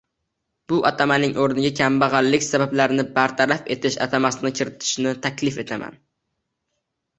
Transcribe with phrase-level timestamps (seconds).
[0.71, 6.03] Bu atamaning o‘rniga «kambag‘allik sabablarini bartaraf etish» atamasini kiritishni taklif etaman.